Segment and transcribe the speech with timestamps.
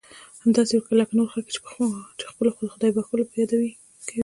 [0.43, 1.57] همداسې وکړه لکه نور خلک یې
[2.17, 3.71] چې د خپلو خدای بښلو په یاد کوي.